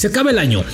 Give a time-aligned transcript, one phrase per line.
[0.00, 0.64] Se acaba el año.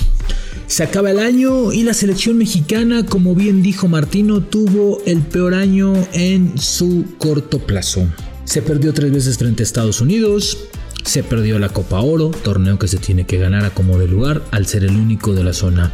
[0.69, 5.55] Se acaba el año y la selección mexicana, como bien dijo Martino, tuvo el peor
[5.55, 8.07] año en su corto plazo.
[8.45, 10.59] Se perdió tres veces frente a Estados Unidos,
[11.05, 14.45] se perdió la Copa Oro, torneo que se tiene que ganar a como de lugar
[14.53, 15.93] al ser el único de la zona.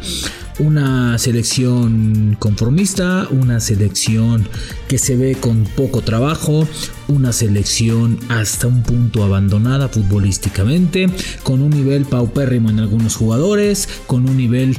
[0.59, 4.47] Una selección conformista, una selección
[4.87, 6.67] que se ve con poco trabajo,
[7.07, 11.09] una selección hasta un punto abandonada futbolísticamente,
[11.41, 14.77] con un nivel paupérrimo en algunos jugadores, con un nivel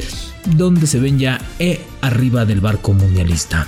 [0.57, 3.67] donde se ven ya e arriba del barco mundialista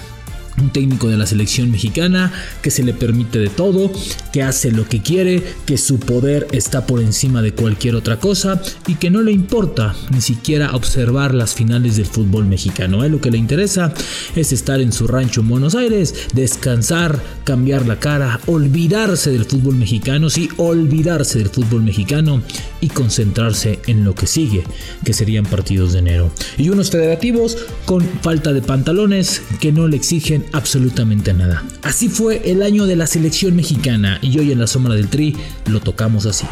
[0.60, 3.90] un técnico de la selección mexicana que se le permite de todo,
[4.32, 8.60] que hace lo que quiere, que su poder está por encima de cualquier otra cosa
[8.86, 13.02] y que no le importa ni siquiera observar las finales del fútbol mexicano.
[13.02, 13.92] A lo que le interesa
[14.34, 19.76] es estar en su rancho en Buenos Aires, descansar, cambiar la cara, olvidarse del fútbol
[19.76, 22.42] mexicano, sí, olvidarse del fútbol mexicano
[22.80, 24.64] y concentrarse en lo que sigue,
[25.04, 26.30] que serían partidos de enero.
[26.56, 31.64] Y unos federativos con falta de pantalones que no le exigen absolutamente nada.
[31.82, 35.36] Así fue el año de la selección mexicana y hoy en la sombra del Tri
[35.66, 36.46] lo tocamos así.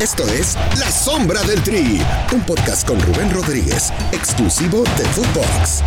[0.00, 2.00] Esto es La Sombra del Tri,
[2.32, 5.82] un podcast con Rubén Rodríguez, exclusivo de Footbox.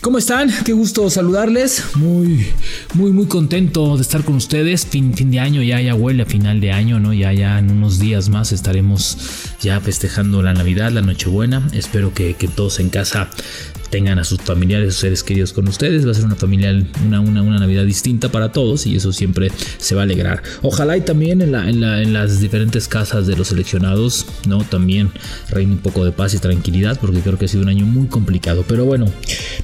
[0.00, 0.48] ¿Cómo están?
[0.64, 1.96] Qué gusto saludarles.
[1.96, 2.46] Muy,
[2.94, 4.86] muy, muy contento de estar con ustedes.
[4.86, 7.12] Fin, fin de año, ya, ya huele a final de año, ¿no?
[7.12, 9.18] Ya, ya en unos días más estaremos
[9.60, 11.68] ya festejando la Navidad, la Nochebuena.
[11.72, 13.28] Espero que, que todos en casa
[13.90, 16.06] tengan a sus familiares, sus seres queridos con ustedes.
[16.06, 16.70] Va a ser una familia,
[17.06, 20.42] una, una, una Navidad distinta para todos y eso siempre se va a alegrar.
[20.62, 24.58] Ojalá y también en, la, en, la, en las diferentes casas de los seleccionados, ¿no?
[24.64, 25.10] También
[25.50, 28.06] reine un poco de paz y tranquilidad porque creo que ha sido un año muy
[28.08, 28.64] complicado.
[28.66, 29.06] Pero bueno,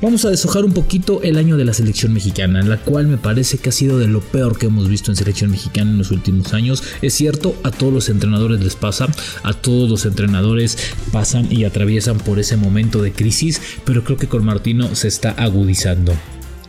[0.00, 3.58] vamos a deshojar un poquito el año de la selección mexicana, la cual me parece
[3.58, 6.52] que ha sido de lo peor que hemos visto en selección mexicana en los últimos
[6.54, 6.82] años.
[7.02, 9.06] Es cierto, a todos los entrenadores les pasa,
[9.42, 10.78] a todos los entrenadores
[11.12, 15.30] pasan y atraviesan por ese momento de crisis, pero creo que con Martino se está
[15.30, 16.12] agudizando.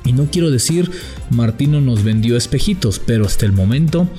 [0.03, 0.91] Y no quiero decir
[1.29, 4.09] Martino nos vendió espejitos, pero hasta el momento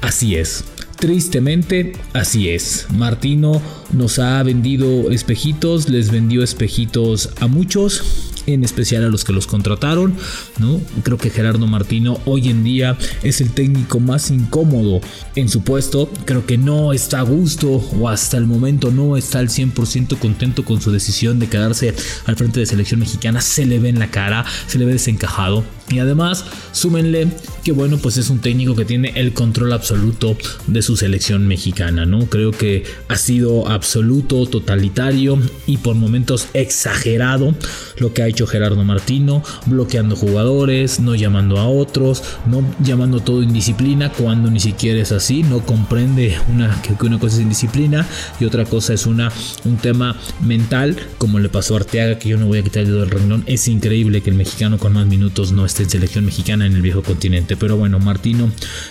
[0.00, 0.64] así es.
[0.96, 2.86] Tristemente, así es.
[2.94, 3.60] Martino
[3.92, 9.46] nos ha vendido espejitos, les vendió espejitos a muchos en especial a los que los
[9.46, 10.14] contrataron,
[10.58, 10.80] ¿no?
[11.02, 15.00] Creo que Gerardo Martino hoy en día es el técnico más incómodo
[15.36, 19.38] en su puesto, creo que no está a gusto o hasta el momento no está
[19.38, 21.94] al 100% contento con su decisión de quedarse
[22.26, 25.64] al frente de selección mexicana, se le ve en la cara, se le ve desencajado
[25.90, 27.28] y además súmenle
[27.62, 30.36] que bueno pues es un técnico que tiene el control absoluto
[30.66, 32.26] de su selección mexicana, ¿no?
[32.26, 37.54] Creo que ha sido absoluto, totalitario y por momentos exagerado
[37.98, 43.42] lo que ha hecho Gerardo Martino, bloqueando jugadores, no llamando a otros, no llamando todo
[43.42, 48.06] indisciplina cuando ni siquiera es así, no comprende una, que una cosa es indisciplina
[48.40, 49.32] y otra cosa es una,
[49.64, 52.92] un tema mental, como le pasó a Arteaga, que yo no voy a quitar el
[52.92, 53.44] del renglón.
[53.46, 56.82] Es increíble que el mexicano con más minutos no esté en selección mexicana en el
[56.82, 58.50] viejo continente, pero bueno, Martino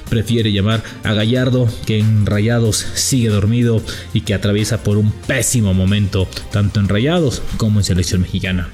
[0.09, 3.81] prefiere llamar a Gallardo, que en Rayados sigue dormido
[4.13, 8.69] y que atraviesa por un pésimo momento, tanto en Rayados como en selección mexicana.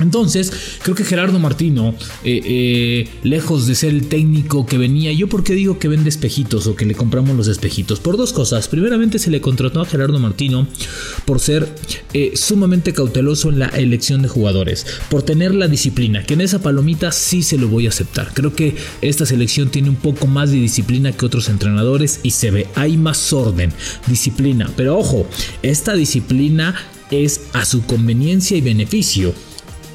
[0.00, 1.94] Entonces, creo que Gerardo Martino,
[2.24, 6.66] eh, eh, lejos de ser el técnico que venía, yo porque digo que vende espejitos
[6.66, 8.68] o que le compramos los espejitos, por dos cosas.
[8.68, 10.66] Primeramente se le contrató a Gerardo Martino
[11.24, 11.68] por ser
[12.12, 16.60] eh, sumamente cauteloso en la elección de jugadores, por tener la disciplina, que en esa
[16.60, 18.32] palomita sí se lo voy a aceptar.
[18.34, 22.50] Creo que esta selección tiene un poco más de disciplina que otros entrenadores y se
[22.50, 23.72] ve, hay más orden,
[24.06, 24.70] disciplina.
[24.76, 25.26] Pero ojo,
[25.62, 26.74] esta disciplina
[27.10, 29.34] es a su conveniencia y beneficio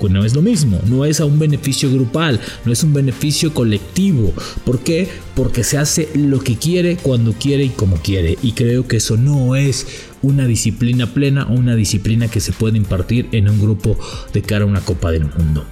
[0.10, 4.34] no es lo mismo, no es a un beneficio grupal, no es un beneficio colectivo.
[4.66, 5.08] ¿Por qué?
[5.36, 8.38] Porque se hace lo que quiere, cuando quiere y como quiere.
[8.42, 9.88] Y creo que eso no es
[10.22, 13.98] una disciplina plena o una disciplina que se puede impartir en un grupo
[14.34, 15.66] de cara a una Copa del Mundo.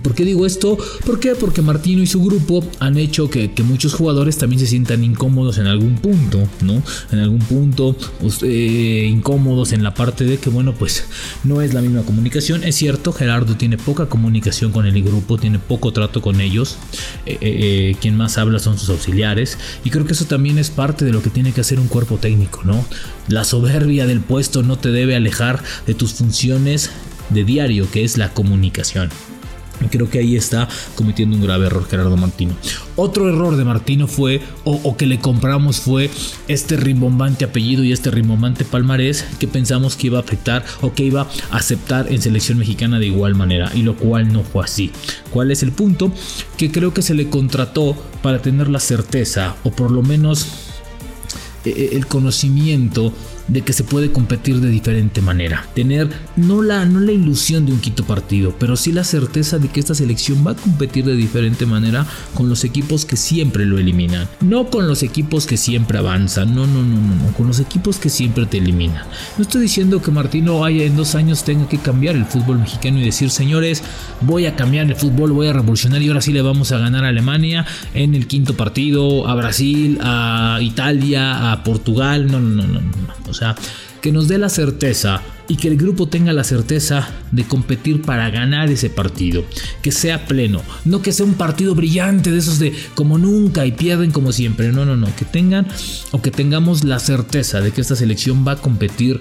[0.00, 0.76] ¿Por qué digo esto?
[1.06, 1.34] ¿Por qué?
[1.34, 5.66] Porque Martino y su grupo han hecho que, muchos jugadores también se sientan incómodos en
[5.66, 6.82] algún punto, ¿no?
[7.10, 7.96] En algún punto
[8.42, 11.04] eh, incómodos en la parte de que, bueno, pues
[11.44, 12.62] no es la misma comunicación.
[12.64, 16.76] Es cierto, Gerardo tiene poca comunicación con el grupo, tiene poco trato con ellos.
[17.26, 19.58] Eh, eh, quien más habla son sus auxiliares.
[19.84, 22.18] Y creo que eso también es parte de lo que tiene que hacer un cuerpo
[22.18, 22.84] técnico, ¿no?
[23.28, 26.90] La soberbia del puesto no te debe alejar de tus funciones
[27.30, 29.10] de diario, que es la comunicación.
[29.88, 32.54] Creo que ahí está cometiendo un grave error Gerardo Martino.
[32.96, 36.10] Otro error de Martino fue, o, que le compramos fue
[36.48, 41.04] este rimbombante apellido y este rimbombante palmarés que pensamos que iba a afectar o que
[41.04, 43.70] iba a aceptar en selección mexicana de igual manera.
[43.74, 44.90] Y lo cual no fue así.
[45.30, 46.12] ¿Cuál es el punto?
[46.56, 50.46] Que creo que se le contrató para tener la certeza o por lo menos
[51.64, 53.12] eh, eh, el conocimiento
[53.48, 55.66] de que se puede competir de diferente manera.
[55.74, 59.68] Tener no la, no la ilusión de un quinto partido, pero sí la certeza de
[59.68, 63.78] que esta selección va a competir de diferente manera con los equipos que siempre lo
[63.78, 64.28] eliminan.
[64.40, 67.98] No con los equipos que siempre avanzan, no, no, no, no, no, con los equipos
[67.98, 69.04] que siempre te eliminan.
[69.36, 72.98] No estoy diciendo que Martino haya en dos años tenga que cambiar el fútbol mexicano
[72.98, 73.82] y decir, señores,
[74.20, 77.04] voy a cambiar el fútbol, voy a revolucionar y ahora sí le vamos a ganar
[77.04, 82.26] a Alemania en el quinto partido, a Brasil, a Italia, a Portugal.
[82.26, 83.33] No, no, no, no, no.
[83.34, 83.56] O sea,
[84.00, 88.30] que nos dé la certeza y que el grupo tenga la certeza de competir para
[88.30, 89.44] ganar ese partido,
[89.82, 93.72] que sea pleno, no que sea un partido brillante de esos de como nunca y
[93.72, 95.66] pierden como siempre, no, no, no, que tengan
[96.12, 99.18] o que tengamos la certeza de que esta selección va a competir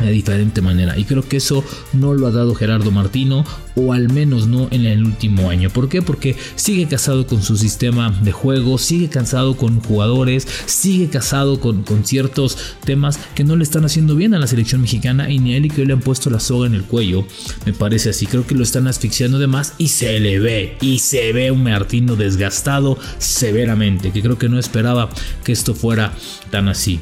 [0.00, 0.98] de diferente manera.
[0.98, 3.44] Y creo que eso no lo ha dado Gerardo Martino,
[3.76, 5.70] o al menos no en el último año.
[5.70, 6.02] ¿Por qué?
[6.02, 11.82] Porque sigue casado con su sistema de juego, sigue casado con jugadores, sigue casado con,
[11.82, 15.54] con ciertos temas que no le están haciendo bien a la selección mexicana y ni
[15.54, 17.26] a él y que le han puesto la soga en el cuello.
[17.66, 20.98] Me parece así, creo que lo están asfixiando de más y se le ve, y
[20.98, 25.08] se ve un Martino desgastado severamente, que creo que no esperaba
[25.42, 26.12] que esto fuera
[26.50, 27.00] tan así.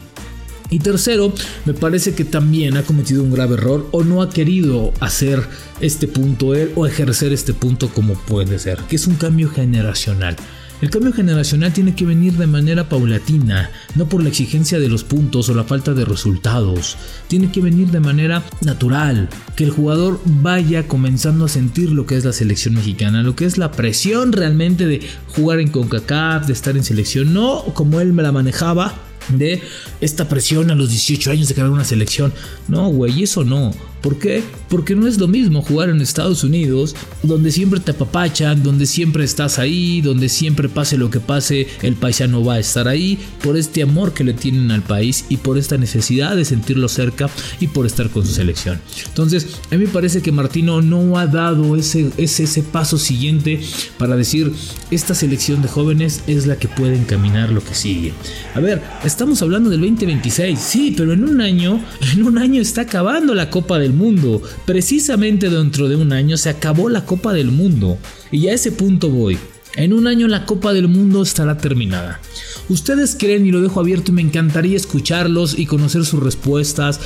[0.73, 1.35] Y tercero,
[1.67, 5.47] me parece que también ha cometido un grave error o no ha querido hacer
[5.83, 10.35] este punto él o ejercer este punto como puede ser, que es un cambio generacional.
[10.81, 15.05] El cambio generacional tiene que venir de manera paulatina, no por la exigencia de los
[15.05, 16.97] puntos o la falta de resultados.
[17.29, 22.17] Tiene que venir de manera natural, que el jugador vaya comenzando a sentir lo que
[22.17, 26.55] es la selección mexicana, lo que es la presión realmente de jugar en CONCACAF, de
[26.55, 29.63] estar en selección, no como él me la manejaba, de
[30.01, 32.33] esta presión a los 18 años de crear una selección.
[32.69, 33.73] No, güey, eso no.
[34.03, 34.43] ¿Por qué?
[34.69, 39.23] Porque no es lo mismo jugar en Estados Unidos, donde siempre te apapachan, donde siempre
[39.23, 43.57] estás ahí, donde siempre pase lo que pase, el paisano va a estar ahí, por
[43.57, 47.69] este amor que le tienen al país y por esta necesidad de sentirlo cerca y
[47.69, 48.81] por estar con su selección.
[49.07, 53.61] Entonces, a mí me parece que Martino no ha dado ese, ese, ese paso siguiente
[53.99, 54.53] para decir,
[54.91, 58.13] esta selección de jóvenes es la que puede encaminar lo que sigue.
[58.55, 61.81] A ver, estamos hablando del 2026, sí, pero en un año,
[62.15, 64.43] en un año está acabando la Copa del Mundo.
[64.65, 67.99] Precisamente dentro de un año se acabó la Copa del Mundo.
[68.31, 69.39] Y a ese punto voy.
[69.75, 72.21] En un año la Copa del Mundo estará terminada.
[72.69, 77.01] Ustedes creen y lo dejo abierto y me encantaría escucharlos y conocer sus respuestas.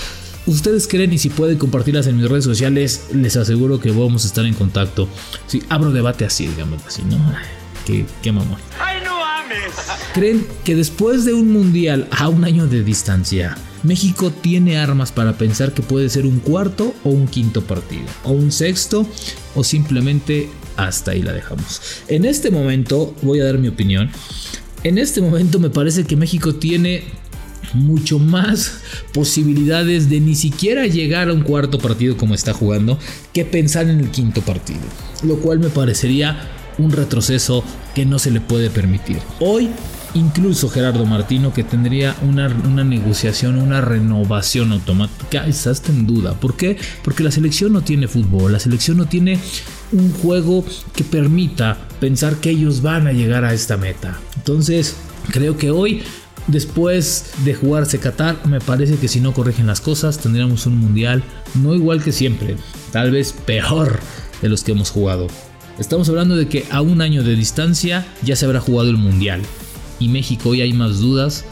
[0.47, 4.29] Ustedes creen y si pueden compartirlas en mis redes sociales, les aseguro que vamos a
[4.29, 5.09] estar en contacto.
[5.47, 7.19] Si abro debate así, digamos así, ¿no?
[7.85, 8.59] Qué, qué mamón.
[10.14, 15.37] ¿Creen que después de un mundial a un año de distancia, México tiene armas para
[15.37, 19.06] pensar que puede ser un cuarto o un quinto partido, o un sexto,
[19.54, 21.81] o simplemente hasta ahí la dejamos.
[22.08, 24.10] En este momento, voy a dar mi opinión,
[24.84, 27.04] en este momento me parece que México tiene
[27.75, 28.81] mucho más
[29.12, 32.99] posibilidades de ni siquiera llegar a un cuarto partido como está jugando
[33.32, 34.81] que pensar en el quinto partido,
[35.22, 37.64] lo cual me parecería un retroceso
[37.94, 39.19] que no se le puede permitir.
[39.40, 39.70] Hoy
[40.17, 42.49] incluso Gerardo Martino, que tendría una,
[42.84, 46.34] negociación, una renovación automática, está en duda.
[46.34, 46.78] ¿Por qué?
[47.05, 49.38] Porque la selección no tiene fútbol, la selección no tiene
[49.93, 50.64] un juego
[50.94, 54.19] que permita pensar que ellos van a llegar a esta meta.
[54.37, 54.96] Entonces,
[55.31, 56.02] creo que hoy
[56.49, 61.25] Después de jugarse Qatar, me parece que si no corrigen las cosas, tendríamos un mundial
[61.56, 62.56] no igual que siempre,
[62.92, 63.99] tal vez peor
[64.40, 65.26] de los que hemos jugado.
[65.78, 69.42] Estamos hablando de que a un año de distancia ya se habrá jugado el mundial
[69.99, 71.45] y México hoy hay más dudas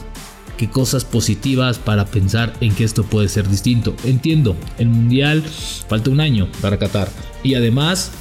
[0.56, 3.94] que cosas positivas para pensar en que esto puede ser distinto.
[4.04, 5.42] Entiendo, el mundial
[5.88, 7.10] falta un año para Qatar
[7.42, 8.12] y además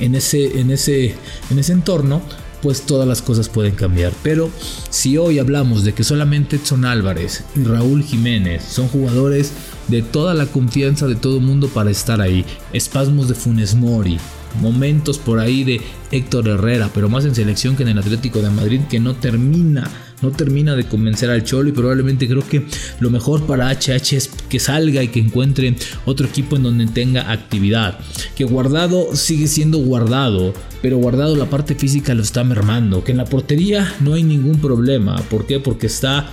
[0.00, 1.14] en ese, en ese,
[1.50, 2.22] en ese entorno
[2.60, 4.12] pues todas las cosas pueden cambiar.
[4.24, 4.50] Pero
[4.90, 9.52] si hoy hablamos de que solamente Edson Álvarez y Raúl Jiménez son jugadores
[9.86, 14.18] de toda la confianza de todo el mundo para estar ahí, espasmos de Funes Mori,
[14.60, 15.80] momentos por ahí de
[16.10, 19.88] Héctor Herrera, pero más en selección que en el Atlético de Madrid que no termina,
[20.22, 22.66] no termina de convencer al Cholo y probablemente creo que
[22.98, 27.30] lo mejor para HH es que salga y que encuentre otro equipo en donde tenga
[27.32, 27.98] actividad.
[28.34, 30.52] Que guardado sigue siendo guardado,
[30.82, 33.04] pero guardado la parte física lo está mermando.
[33.04, 35.16] Que en la portería no hay ningún problema.
[35.30, 35.60] ¿Por qué?
[35.60, 36.30] Porque está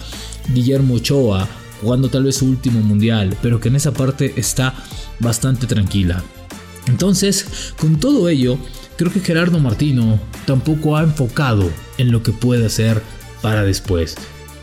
[0.53, 1.47] Guillermo Ochoa
[1.81, 4.73] jugando tal vez su último mundial, pero que en esa parte está
[5.19, 6.23] bastante tranquila.
[6.87, 8.57] Entonces, con todo ello,
[8.97, 13.01] creo que Gerardo Martino tampoco ha enfocado en lo que puede hacer
[13.41, 14.15] para después.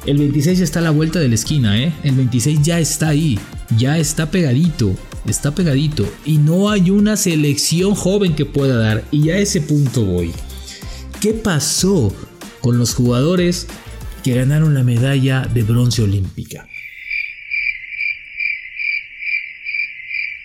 [0.07, 1.93] El 26 está a la vuelta de la esquina, ¿eh?
[2.03, 3.39] El 26 ya está ahí,
[3.77, 4.95] ya está pegadito,
[5.27, 6.07] está pegadito.
[6.27, 9.05] Y no hay una selección joven que pueda dar.
[9.11, 10.33] Y a ese punto voy.
[11.21, 12.15] ¿Qué pasó
[12.61, 13.67] con los jugadores
[14.23, 16.69] que ganaron la medalla de bronce olímpica?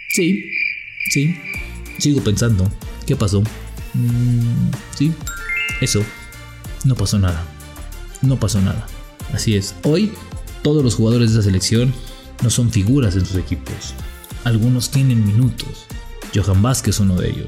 [0.09, 0.45] Sí,
[1.11, 1.35] sí,
[1.99, 2.69] sigo pensando.
[3.05, 3.41] ¿Qué pasó?
[3.93, 5.13] Mm, sí,
[5.81, 6.03] eso.
[6.85, 7.43] No pasó nada.
[8.21, 8.85] No pasó nada.
[9.33, 9.75] Así es.
[9.83, 10.11] Hoy
[10.61, 11.93] todos los jugadores de esa selección
[12.43, 13.93] no son figuras en sus equipos.
[14.43, 15.85] Algunos tienen minutos.
[16.33, 17.47] Johan Vázquez es uno de ellos.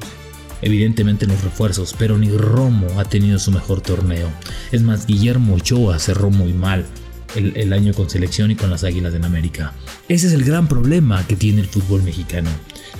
[0.62, 4.30] Evidentemente los refuerzos, pero ni Romo ha tenido su mejor torneo.
[4.72, 6.86] Es más, Guillermo Ochoa cerró muy mal
[7.36, 9.74] el, año con selección y con las Águilas en América.
[10.08, 12.50] Ese es el gran problema que tiene el fútbol mexicano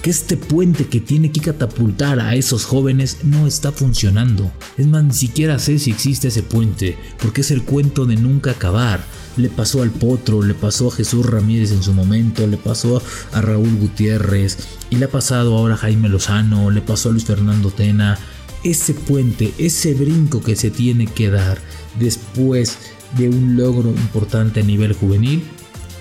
[0.02, 4.52] que este puente que tiene que catapultar a esos jóvenes no está funcionando.
[4.78, 8.52] Es más, ni siquiera sé si existe ese puente, porque es el cuento de nunca
[8.52, 9.04] acabar.
[9.38, 13.42] Le pasó al Potro, le pasó a Jesús Ramírez en su momento, le pasó a
[13.42, 14.58] Raúl Gutiérrez,
[14.90, 18.18] y le ha pasado ahora a Jaime Lozano, le pasó a Luis Fernando Tena.
[18.64, 21.60] Ese puente, ese brinco que se tiene que dar
[22.00, 22.78] después
[23.18, 25.44] de un logro importante a nivel juvenil,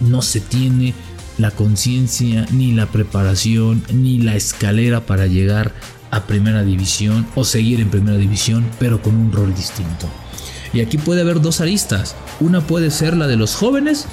[0.01, 0.95] no se tiene
[1.39, 5.73] la conciencia, ni la preparación, ni la escalera para llegar
[6.11, 10.09] a primera división o seguir en primera división, pero con un rol distinto.
[10.73, 12.15] Y aquí puede haber dos aristas.
[12.41, 14.07] Una puede ser la de los jóvenes,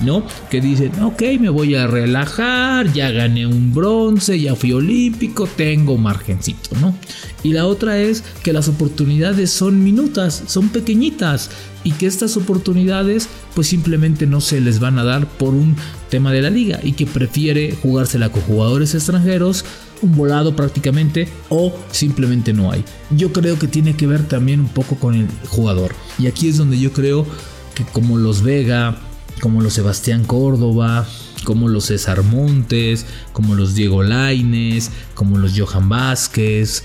[0.00, 0.24] ¿no?
[0.50, 5.96] Que dicen, ok, me voy a relajar, ya gané un bronce, ya fui olímpico, tengo
[5.98, 6.94] margencito, ¿no?
[7.42, 11.50] Y la otra es que las oportunidades son minutas, son pequeñitas
[11.82, 15.76] y que estas oportunidades pues simplemente no se les van a dar por un
[16.08, 19.64] tema de la liga y que prefiere jugársela con jugadores extranjeros
[20.02, 22.84] un volado prácticamente o simplemente no hay.
[23.10, 25.94] Yo creo que tiene que ver también un poco con el jugador.
[26.18, 27.26] Y aquí es donde yo creo
[27.74, 28.98] que como los Vega,
[29.40, 31.06] como los Sebastián Córdoba,
[31.44, 36.82] como los César Montes, como los Diego Laines, como los Johan Vázquez,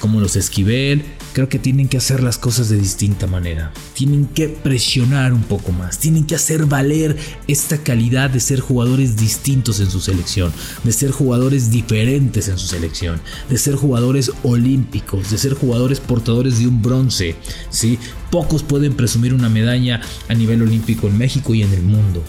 [0.00, 3.72] como los Esquivel, creo que tienen que hacer las cosas de distinta manera.
[3.94, 7.16] Tienen que presionar un poco más, tienen que hacer valer
[7.46, 10.52] esta calidad de ser jugadores distintos en su selección,
[10.84, 16.58] de ser jugadores diferentes en su selección, de ser jugadores olímpicos, de ser jugadores portadores
[16.58, 17.36] de un bronce.
[17.70, 17.98] ¿sí?
[18.30, 22.22] Pocos pueden presumir una medalla a nivel olímpico en México y en el mundo.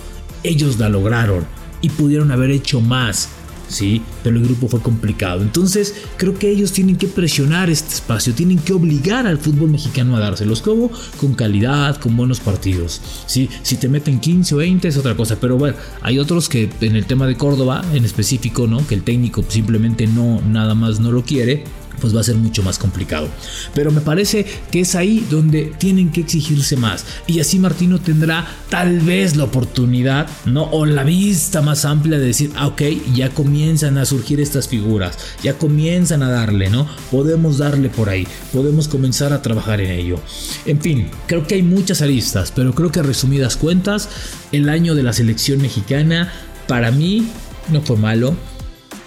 [0.43, 1.45] Ellos la lograron
[1.81, 3.29] y pudieron haber hecho más
[3.71, 4.01] ¿sí?
[4.23, 5.41] Pero el grupo fue complicado.
[5.41, 10.15] Entonces, creo que ellos tienen que presionar este espacio, tienen que obligar al fútbol mexicano
[10.15, 10.61] a dárselos.
[10.61, 13.49] como Con calidad, con buenos partidos, ¿sí?
[13.63, 16.95] Si te meten 15 o 20 es otra cosa, pero bueno, hay otros que en
[16.95, 18.85] el tema de Córdoba en específico, ¿no?
[18.85, 21.63] Que el técnico simplemente no, nada más no lo quiere
[22.01, 23.29] pues va a ser mucho más complicado.
[23.73, 27.05] Pero me parece que es ahí donde tienen que exigirse más.
[27.27, 30.63] Y así Martino tendrá tal vez la oportunidad, ¿no?
[30.71, 32.81] O la vista más amplia de decir, ah, ok,
[33.13, 36.87] ya comienzan a surgir estas figuras, ya comienzan a darle, ¿no?
[37.11, 40.19] Podemos darle por ahí, podemos comenzar a trabajar en ello.
[40.65, 44.09] En fin, creo que hay muchas aristas, pero creo que resumidas cuentas,
[44.51, 46.31] el año de la selección mexicana,
[46.67, 47.27] para mí,
[47.69, 48.35] no fue malo,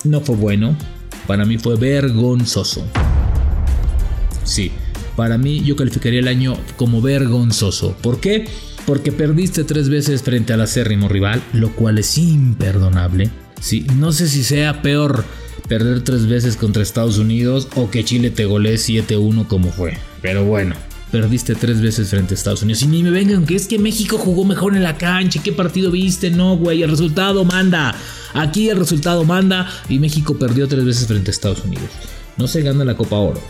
[0.05, 0.77] no fue bueno,
[1.27, 2.87] para mí fue vergonzoso.
[4.45, 4.73] Sí,
[5.17, 7.97] para mí yo calificaría el año como vergonzoso.
[8.03, 8.47] ¿Por qué?
[8.87, 13.31] Porque perdiste tres veces frente al acérrimo rival, lo cual es imperdonable.
[13.61, 15.25] Sí, no sé si sea peor
[15.69, 19.97] perder tres veces contra Estados Unidos o que Chile te golee 7-1 como fue.
[20.21, 20.75] Pero bueno,
[21.11, 22.83] perdiste tres veces frente a Estados Unidos.
[22.83, 25.41] Y ni me vengan que es que México jugó mejor en la cancha.
[25.43, 26.31] ¿Qué partido viste?
[26.31, 27.95] No, güey, el resultado manda.
[28.35, 31.89] Aquí el resultado manda y México perdió tres veces frente a Estados Unidos.
[32.37, 33.41] No se gana la Copa Oro.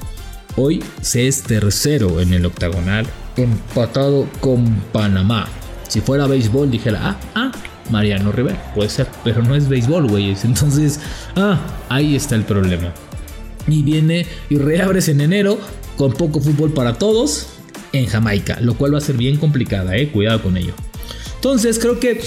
[0.57, 5.49] Hoy se es tercero en el octagonal, empatado con Panamá.
[5.89, 7.53] Si fuera béisbol, dijera, ah, ah,
[7.91, 10.45] Mariano Rivera, puede ser, pero no es béisbol, güeyes.
[10.45, 11.01] Entonces,
[11.35, 12.93] ah, ahí está el problema.
[13.67, 15.59] Y viene y reabres en enero
[15.97, 17.47] con poco fútbol para todos
[17.95, 20.75] en Jamaica, lo cual va a ser bien complicada, eh, cuidado con ello.
[21.37, 22.21] Entonces, creo que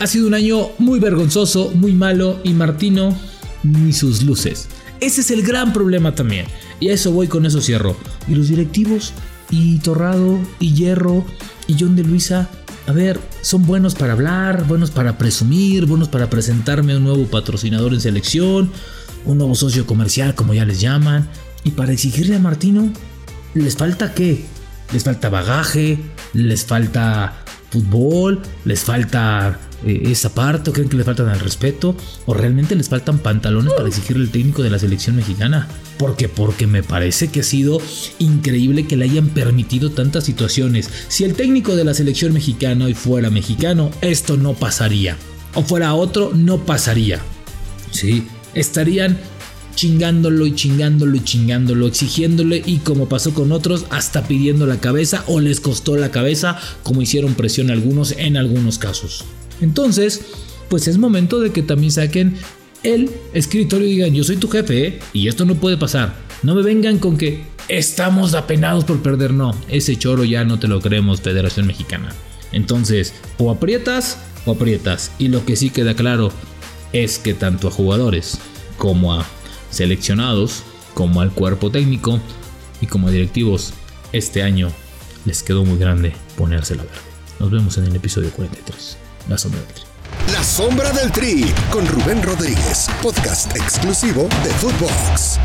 [0.00, 3.16] ha sido un año muy vergonzoso, muy malo y Martino
[3.62, 4.68] ni sus luces.
[4.98, 6.46] Ese es el gran problema también.
[6.80, 7.96] Y a eso voy, con eso cierro.
[8.26, 9.12] Y los directivos,
[9.50, 11.24] y Torrado, y Hierro,
[11.66, 12.48] y John de Luisa,
[12.86, 17.26] a ver, son buenos para hablar, buenos para presumir, buenos para presentarme a un nuevo
[17.26, 18.72] patrocinador en selección,
[19.26, 21.28] un nuevo socio comercial, como ya les llaman.
[21.62, 22.90] Y para exigirle a Martino,
[23.52, 24.46] ¿les falta qué?
[24.94, 25.98] Les falta bagaje,
[26.32, 31.96] les falta fútbol, les falta eh, esa parte, o creen que les faltan al respeto,
[32.26, 35.68] o realmente les faltan pantalones para exigirle al técnico de la selección mexicana.
[35.98, 37.80] Porque, porque me parece que ha sido
[38.18, 40.90] increíble que le hayan permitido tantas situaciones.
[41.08, 45.16] Si el técnico de la selección mexicana hoy fuera mexicano, esto no pasaría.
[45.54, 47.20] O fuera otro, no pasaría.
[47.90, 49.18] Sí, estarían
[49.74, 55.24] chingándolo y chingándolo y chingándolo, exigiéndole y como pasó con otros, hasta pidiendo la cabeza
[55.26, 59.24] o les costó la cabeza, como hicieron presión algunos en algunos casos.
[59.60, 60.22] Entonces,
[60.68, 62.36] pues es momento de que también saquen
[62.82, 65.00] el escritorio y digan, yo soy tu jefe ¿eh?
[65.12, 66.14] y esto no puede pasar.
[66.42, 69.32] No me vengan con que estamos apenados por perder.
[69.32, 72.14] No, ese choro ya no te lo creemos, Federación Mexicana.
[72.52, 75.12] Entonces, o aprietas o aprietas.
[75.18, 76.32] Y lo que sí queda claro
[76.92, 78.38] es que tanto a jugadores
[78.78, 79.26] como a
[79.70, 80.62] seleccionados,
[80.94, 82.20] como al cuerpo técnico
[82.80, 83.72] y como a directivos,
[84.12, 84.70] este año
[85.24, 86.98] les quedó muy grande ponérsela verde.
[87.38, 88.99] Nos vemos en el episodio 43.
[89.28, 89.84] La sombra del tri.
[90.32, 95.38] La sombra del tri con Rubén Rodríguez, podcast exclusivo de Footbox.